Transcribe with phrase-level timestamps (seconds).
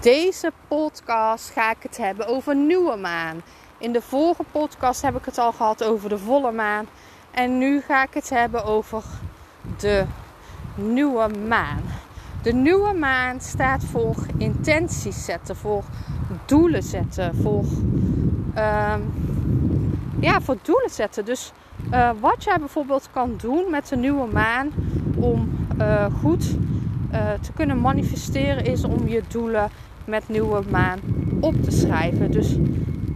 [0.00, 3.42] Deze podcast ga ik het hebben over nieuwe maan.
[3.78, 6.86] In de vorige podcast heb ik het al gehad over de volle maan.
[7.30, 9.02] En nu ga ik het hebben over
[9.78, 10.04] de
[10.74, 11.82] nieuwe maan.
[12.42, 15.84] De nieuwe maan staat voor intenties zetten, voor
[16.44, 17.64] doelen zetten, voor,
[18.56, 18.94] uh,
[20.20, 21.24] ja, voor doelen zetten.
[21.24, 21.52] Dus
[21.92, 24.72] uh, wat jij bijvoorbeeld kan doen met de nieuwe maan
[25.16, 26.56] om uh, goed
[27.40, 29.68] te kunnen manifesteren is om je doelen
[30.04, 30.98] met nieuwe maan
[31.40, 32.30] op te schrijven.
[32.30, 32.56] Dus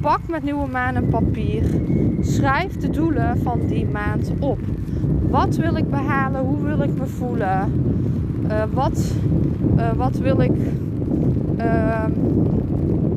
[0.00, 1.62] pak met nieuwe maan een papier.
[2.20, 4.58] Schrijf de doelen van die maand op.
[5.30, 6.40] Wat wil ik behalen?
[6.40, 7.72] Hoe wil ik me voelen?
[8.48, 9.12] Uh, wat,
[9.76, 10.56] uh, wat wil ik.
[11.58, 12.04] Uh,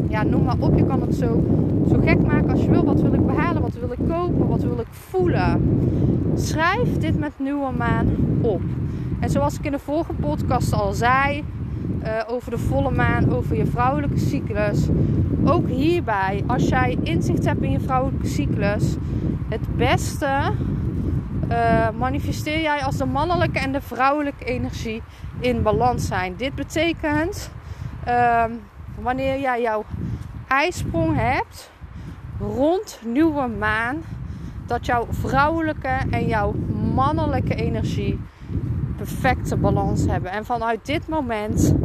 [0.09, 0.77] ja, noem maar op.
[0.77, 1.43] Je kan het zo,
[1.89, 2.85] zo gek maken als je wil.
[2.85, 3.61] Wat wil ik behalen?
[3.61, 4.47] Wat wil ik kopen?
[4.47, 5.79] Wat wil ik voelen?
[6.35, 8.07] Schrijf dit met nieuwe maan
[8.41, 8.61] op.
[9.19, 11.43] En zoals ik in de vorige podcast al zei,
[12.03, 14.87] uh, over de volle maan, over je vrouwelijke cyclus.
[15.45, 18.95] Ook hierbij, als jij inzicht hebt in je vrouwelijke cyclus,
[19.49, 20.51] het beste
[21.49, 25.01] uh, manifesteer jij als de mannelijke en de vrouwelijke energie
[25.39, 26.35] in balans zijn.
[26.35, 27.51] Dit betekent
[28.07, 28.43] uh,
[29.01, 29.85] wanneer jij jouw
[30.47, 31.71] ijsprong hebt
[32.39, 33.97] rond nieuwe maan,
[34.65, 36.53] dat jouw vrouwelijke en jouw
[36.93, 38.19] mannelijke energie
[38.99, 40.31] perfecte balans hebben.
[40.31, 41.75] En vanuit dit moment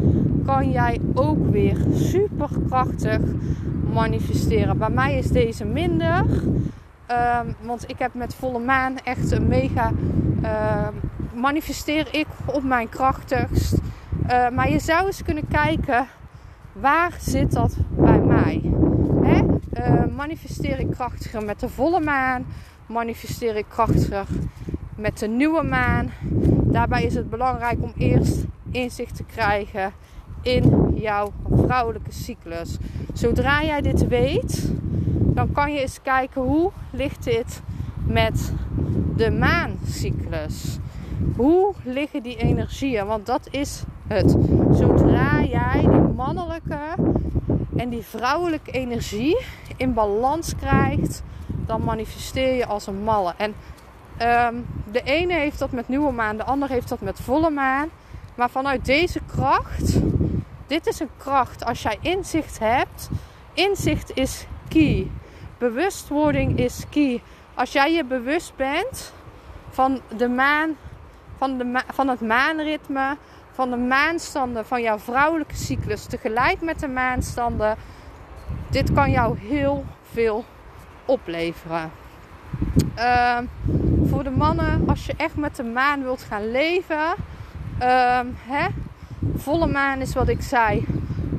[0.46, 3.20] kan jij ook weer super krachtig
[3.92, 4.78] manifesteren.
[4.78, 6.24] Bij mij is deze minder.
[7.08, 9.92] Um, want ik heb met volle maan echt een mega.
[10.42, 10.88] Uh,
[11.34, 13.74] manifesteer ik op mijn krachtigst.
[13.74, 16.06] Uh, maar je zou eens kunnen kijken.
[16.72, 18.62] Waar zit dat bij mij?
[19.22, 19.42] Hè?
[19.42, 22.46] Uh, manifesteer ik krachtiger met de volle maan?
[22.86, 24.26] Manifesteer ik krachtiger
[24.96, 26.10] met de nieuwe maan?
[26.74, 29.92] Daarbij is het belangrijk om eerst inzicht te krijgen
[30.42, 32.76] in jouw vrouwelijke cyclus.
[33.12, 34.72] Zodra jij dit weet,
[35.10, 37.62] dan kan je eens kijken hoe ligt dit
[38.06, 38.52] met
[39.16, 40.78] de maancyclus.
[41.36, 43.06] Hoe liggen die energieën?
[43.06, 44.36] Want dat is het.
[44.72, 46.78] Zodra jij die mannelijke
[47.76, 49.38] en die vrouwelijke energie
[49.76, 53.34] in balans krijgt, dan manifesteer je als een malle.
[53.36, 53.54] En
[54.22, 57.88] um, de ene heeft dat met nieuwe maan, de ander heeft dat met volle maan.
[58.34, 60.00] Maar vanuit deze kracht,
[60.66, 63.08] dit is een kracht als jij inzicht hebt.
[63.52, 65.10] Inzicht is key.
[65.58, 67.22] Bewustwording is key.
[67.54, 69.12] Als jij je bewust bent
[69.70, 70.76] van de maan,
[71.36, 73.16] van, de van het maanritme,
[73.52, 77.76] van de maanstanden van jouw vrouwelijke cyclus tegelijk met de maanstanden.
[78.70, 80.44] Dit kan jou heel veel
[81.04, 81.90] opleveren.
[82.98, 83.38] Uh,
[84.14, 87.14] voor de mannen, als je echt met de maan wilt gaan leven.
[87.82, 88.66] Uh, hè?
[89.36, 90.86] Volle maan is wat ik zei.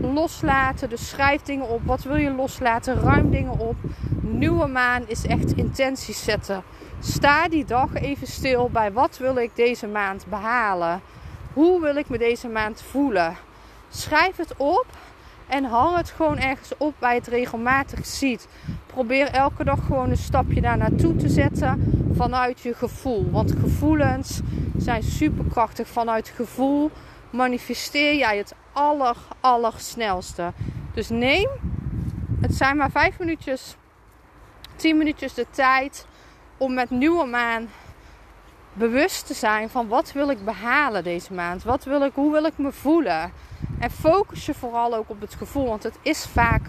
[0.02, 1.82] Loslaten, dus schrijf dingen op.
[1.86, 3.00] Wat wil je loslaten?
[3.00, 3.76] Ruim dingen op.
[4.22, 6.64] Nieuwe maan is echt intenties zetten.
[7.00, 11.02] Sta die dag even stil bij wat wil ik deze maand behalen?
[11.54, 13.36] Hoe wil ik me deze maand voelen?
[13.90, 14.86] Schrijf het op
[15.48, 18.48] en hang het gewoon ergens op bij het regelmatig ziet.
[18.86, 23.32] Probeer elke dag gewoon een stapje daar naartoe te zetten vanuit je gevoel.
[23.32, 24.40] Want gevoelens
[24.78, 25.88] zijn superkrachtig.
[25.88, 26.92] Vanuit gevoel
[27.30, 28.54] manifesteer jij het
[29.42, 30.54] aller, snelste.
[30.94, 31.50] Dus neem,
[32.42, 33.76] het zijn maar vijf minuutjes,
[34.76, 36.06] tien minuutjes de tijd
[36.58, 37.68] om met nieuwe maan
[38.74, 41.64] bewust te zijn van wat wil ik behalen deze maand?
[41.64, 43.32] Wat wil ik, hoe wil ik me voelen?
[43.86, 46.62] En focus je vooral ook op het gevoel, want het is vaak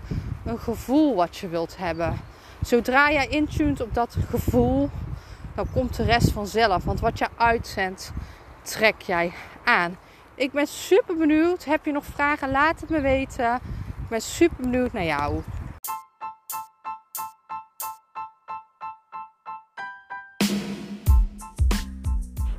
[0.45, 2.21] een gevoel wat je wilt hebben.
[2.63, 4.91] Zodra jij intunt op dat gevoel,
[5.55, 6.85] dan komt de rest vanzelf.
[6.85, 8.13] Want wat je uitzendt,
[8.63, 9.33] trek jij
[9.65, 9.99] aan.
[10.35, 11.65] Ik ben super benieuwd.
[11.65, 12.51] Heb je nog vragen?
[12.51, 13.55] Laat het me weten.
[14.03, 15.43] Ik ben super benieuwd naar jou.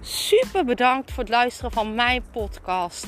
[0.02, 3.08] Super bedankt voor het luisteren van mijn podcast.